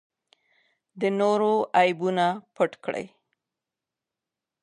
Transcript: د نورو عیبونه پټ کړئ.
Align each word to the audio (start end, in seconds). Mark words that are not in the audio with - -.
د 0.99 1.01
نورو 1.19 1.53
عیبونه 1.79 2.25
پټ 2.55 2.71
کړئ. 2.83 3.05